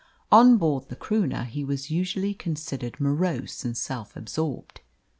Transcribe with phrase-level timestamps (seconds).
[0.31, 4.81] On board the Croonah he was usually considered morose and self absorbed.